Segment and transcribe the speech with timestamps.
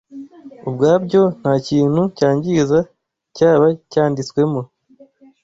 [0.67, 2.79] ubwabyo nta kintu cyangiza
[3.35, 4.61] cyaba cyanditswemo.